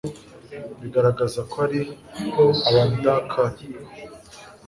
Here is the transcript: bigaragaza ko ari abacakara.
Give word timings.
bigaragaza 0.79 1.39
ko 1.51 1.55
ari 1.65 1.79
abacakara. 2.37 3.57